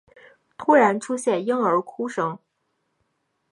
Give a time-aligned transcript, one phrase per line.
[0.57, 2.39] 突然出现婴儿哭声